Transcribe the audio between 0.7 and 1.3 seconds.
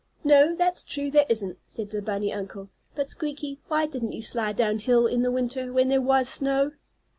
true, there